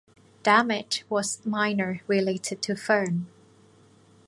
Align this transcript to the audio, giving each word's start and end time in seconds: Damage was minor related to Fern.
Damage 0.41 1.05
was 1.09 1.45
minor 1.45 2.01
related 2.07 2.59
to 2.63 2.75
Fern. 2.75 3.27